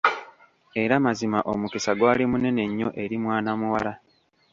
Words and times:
Era 0.83 0.95
mazima 1.05 1.39
omukisa 1.51 1.91
gwali 1.99 2.23
munene 2.31 2.63
nnyo 2.69 2.89
eri 3.03 3.17
mwana 3.23 3.51
muwala! 3.59 3.93